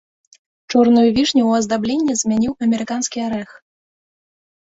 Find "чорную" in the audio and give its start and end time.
0.71-1.03